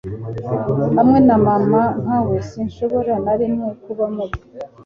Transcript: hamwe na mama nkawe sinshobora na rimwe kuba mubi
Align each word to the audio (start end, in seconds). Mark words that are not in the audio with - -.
hamwe 0.97 1.19
na 1.27 1.37
mama 1.47 1.81
nkawe 2.01 2.37
sinshobora 2.49 3.13
na 3.25 3.33
rimwe 3.39 3.67
kuba 3.83 4.05
mubi 4.15 4.39